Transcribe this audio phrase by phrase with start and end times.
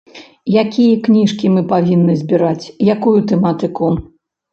[0.61, 3.91] Якія кніжкі мы павінны збіраць, якую тэматыку?